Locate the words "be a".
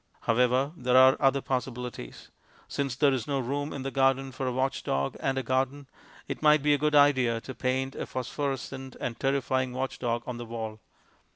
6.63-6.79